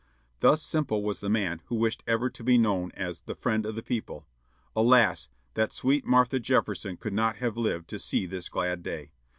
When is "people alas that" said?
3.83-5.71